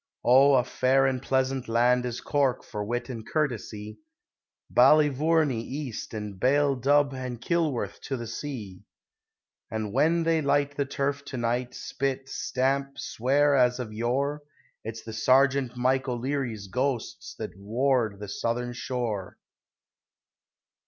[0.25, 0.55] Oh!
[0.55, 3.99] a fair and pleasant land is Cork for wit and courtesy,
[4.73, 8.81] Ballyvourney East and Baile Dubh and Kilworth to the sea:
[9.69, 14.41] And when they light the turf to night, spit, stamp, swear as of yore,
[14.83, 19.37] It's the Sergeant Mike O'Leary's ghosts that ward the southern shore.